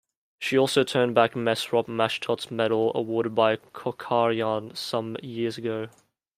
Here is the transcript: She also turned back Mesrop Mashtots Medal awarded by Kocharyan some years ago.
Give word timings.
She 0.39 0.57
also 0.57 0.83
turned 0.83 1.13
back 1.13 1.33
Mesrop 1.35 1.85
Mashtots 1.85 2.49
Medal 2.49 2.91
awarded 2.95 3.35
by 3.35 3.57
Kocharyan 3.57 4.75
some 4.75 5.15
years 5.21 5.59
ago. 5.59 5.89